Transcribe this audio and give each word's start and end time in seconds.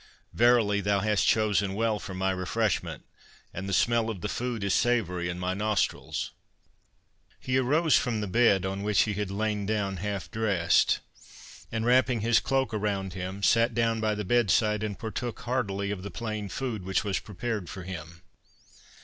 Verily, 0.33 0.81
thou 0.81 1.01
hast 1.01 1.27
chosen 1.27 1.75
well 1.75 1.99
for 1.99 2.15
my 2.15 2.31
refreshment, 2.31 3.03
and 3.53 3.69
the 3.69 3.71
smell 3.71 4.09
of 4.09 4.21
the 4.21 4.27
food 4.27 4.63
is 4.63 4.73
savoury 4.73 5.29
in 5.29 5.37
my 5.37 5.53
nostrils." 5.53 6.31
He 7.39 7.59
arose 7.59 7.95
from 7.97 8.19
the 8.19 8.25
bed, 8.25 8.65
on 8.65 8.81
which 8.81 9.01
he 9.03 9.13
had 9.13 9.29
lain 9.29 9.67
down 9.67 9.97
half 9.97 10.31
dressed, 10.31 11.01
and 11.71 11.85
wrapping 11.85 12.21
his 12.21 12.39
cloak 12.39 12.73
around 12.73 13.13
him, 13.13 13.43
sate 13.43 13.75
down 13.75 13.99
by 13.99 14.15
the 14.15 14.25
bedside, 14.25 14.81
and 14.81 14.97
partook 14.97 15.41
heartily 15.41 15.91
of 15.91 16.01
the 16.01 16.09
plain 16.09 16.49
food 16.49 16.81
which 16.83 17.03
was 17.03 17.19
prepared 17.19 17.69
for 17.69 17.83
him. 17.83 18.23